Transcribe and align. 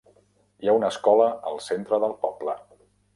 Hi 0.63 0.69
ha 0.69 0.73
una 0.77 0.87
escola 0.93 1.27
al 1.51 1.61
centre 1.67 1.99
del 2.05 2.17
poble. 2.25 2.57